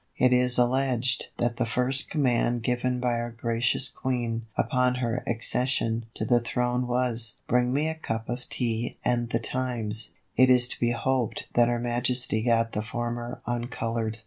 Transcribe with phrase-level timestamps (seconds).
[0.17, 6.05] It is alleged that the first command given by our gracious Queen upon her accession
[6.15, 10.67] to the Throne was "Bring me a cup of Tea and The Times." It is
[10.69, 14.17] to be hoped that Her Majesty got the former uncoloured.